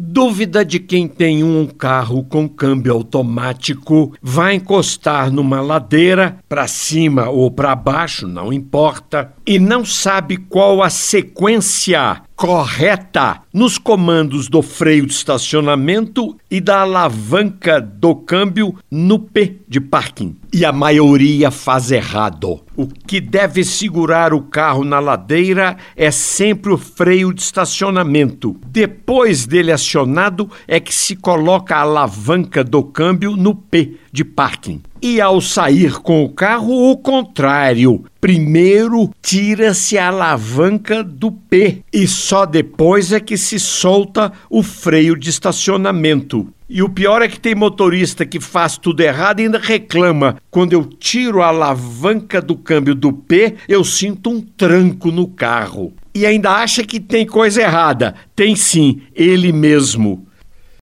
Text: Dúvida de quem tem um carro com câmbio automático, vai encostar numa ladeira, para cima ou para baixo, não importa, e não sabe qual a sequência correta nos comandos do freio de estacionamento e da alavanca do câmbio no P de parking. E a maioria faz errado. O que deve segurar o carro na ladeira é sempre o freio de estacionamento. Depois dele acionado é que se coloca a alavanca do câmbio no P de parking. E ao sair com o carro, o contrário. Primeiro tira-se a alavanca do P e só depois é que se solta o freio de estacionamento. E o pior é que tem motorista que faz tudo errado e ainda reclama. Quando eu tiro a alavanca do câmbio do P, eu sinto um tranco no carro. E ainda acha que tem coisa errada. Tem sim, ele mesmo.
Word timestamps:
Dúvida 0.00 0.64
de 0.64 0.78
quem 0.78 1.08
tem 1.08 1.42
um 1.42 1.66
carro 1.66 2.22
com 2.22 2.48
câmbio 2.48 2.92
automático, 2.92 4.14
vai 4.22 4.54
encostar 4.54 5.28
numa 5.28 5.60
ladeira, 5.60 6.38
para 6.48 6.68
cima 6.68 7.28
ou 7.28 7.50
para 7.50 7.74
baixo, 7.74 8.24
não 8.28 8.52
importa, 8.52 9.32
e 9.44 9.58
não 9.58 9.84
sabe 9.84 10.36
qual 10.36 10.84
a 10.84 10.88
sequência 10.88 12.22
correta 12.36 13.42
nos 13.52 13.76
comandos 13.76 14.48
do 14.48 14.62
freio 14.62 15.04
de 15.04 15.12
estacionamento 15.12 16.36
e 16.48 16.60
da 16.60 16.82
alavanca 16.82 17.80
do 17.80 18.14
câmbio 18.14 18.76
no 18.88 19.18
P 19.18 19.56
de 19.66 19.80
parking. 19.80 20.36
E 20.52 20.64
a 20.64 20.70
maioria 20.70 21.50
faz 21.50 21.90
errado. 21.90 22.60
O 22.78 22.86
que 22.86 23.20
deve 23.20 23.64
segurar 23.64 24.32
o 24.32 24.40
carro 24.40 24.84
na 24.84 25.00
ladeira 25.00 25.76
é 25.96 26.12
sempre 26.12 26.72
o 26.72 26.78
freio 26.78 27.34
de 27.34 27.42
estacionamento. 27.42 28.56
Depois 28.68 29.46
dele 29.46 29.72
acionado 29.72 30.48
é 30.64 30.78
que 30.78 30.94
se 30.94 31.16
coloca 31.16 31.74
a 31.74 31.80
alavanca 31.80 32.62
do 32.62 32.84
câmbio 32.84 33.34
no 33.34 33.52
P 33.52 33.96
de 34.12 34.24
parking. 34.24 34.80
E 35.02 35.20
ao 35.20 35.40
sair 35.40 35.94
com 35.94 36.22
o 36.22 36.28
carro, 36.28 36.92
o 36.92 36.96
contrário. 36.96 38.04
Primeiro 38.20 39.10
tira-se 39.20 39.98
a 39.98 40.06
alavanca 40.06 41.02
do 41.02 41.32
P 41.32 41.82
e 41.92 42.06
só 42.06 42.46
depois 42.46 43.12
é 43.12 43.18
que 43.18 43.36
se 43.36 43.58
solta 43.58 44.32
o 44.48 44.62
freio 44.62 45.16
de 45.16 45.30
estacionamento. 45.30 46.46
E 46.70 46.82
o 46.82 46.88
pior 46.88 47.22
é 47.22 47.28
que 47.28 47.40
tem 47.40 47.54
motorista 47.54 48.26
que 48.26 48.38
faz 48.38 48.76
tudo 48.76 49.00
errado 49.00 49.40
e 49.40 49.44
ainda 49.44 49.58
reclama. 49.58 50.36
Quando 50.50 50.74
eu 50.74 50.84
tiro 50.84 51.40
a 51.40 51.46
alavanca 51.46 52.42
do 52.42 52.54
câmbio 52.54 52.94
do 52.94 53.10
P, 53.10 53.54
eu 53.66 53.82
sinto 53.82 54.28
um 54.28 54.38
tranco 54.38 55.10
no 55.10 55.26
carro. 55.26 55.94
E 56.14 56.26
ainda 56.26 56.50
acha 56.50 56.84
que 56.84 57.00
tem 57.00 57.24
coisa 57.24 57.62
errada. 57.62 58.14
Tem 58.36 58.54
sim, 58.54 59.00
ele 59.14 59.50
mesmo. 59.50 60.27